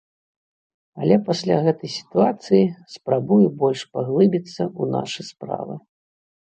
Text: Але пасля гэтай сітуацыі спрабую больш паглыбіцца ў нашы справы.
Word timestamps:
Але 1.03 1.15
пасля 1.27 1.55
гэтай 1.67 1.91
сітуацыі 1.97 2.63
спрабую 2.97 3.41
больш 3.61 3.81
паглыбіцца 3.95 4.59
ў 4.81 4.83
нашы 4.97 5.21
справы. 5.35 5.75